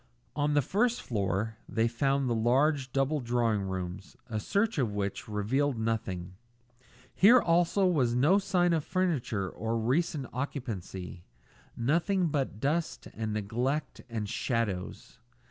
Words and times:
On 0.35 0.55
the 0.55 0.63
first 0.63 0.99
floor 0.99 1.57
they 1.69 1.87
found 1.87 2.27
the 2.27 2.33
large 2.33 2.91
double 2.91 3.19
drawing 3.19 3.61
rooms, 3.61 4.17
a 4.27 4.39
search 4.39 4.79
of 4.79 4.95
which 4.95 5.27
revealed 5.27 5.77
nothing. 5.77 6.37
Here 7.13 7.39
also 7.39 7.85
was 7.85 8.15
no 8.15 8.39
sign 8.39 8.73
of 8.73 8.83
furniture 8.83 9.47
or 9.47 9.77
recent 9.77 10.25
occupancy; 10.33 11.23
nothing 11.77 12.29
but 12.29 12.59
dust 12.59 13.09
and 13.13 13.31
neglect 13.31 14.01
and 14.09 14.27
shadows. 14.27 15.19